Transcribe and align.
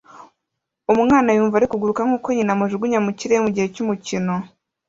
Umwana 0.93 1.29
yumva 1.37 1.55
ari 1.57 1.67
kuguruka 1.71 2.01
nkuko 2.07 2.27
nyina 2.35 2.51
amujugunya 2.55 2.99
mu 3.05 3.11
kirere 3.17 3.39
mugihe 3.45 3.67
cy'umukino 3.73 4.35